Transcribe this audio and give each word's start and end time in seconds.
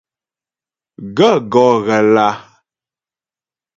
Gaə̂ 1.15 1.35
gɔ́ 1.51 1.69
ghə 1.85 1.97
lǎ? 2.13 2.27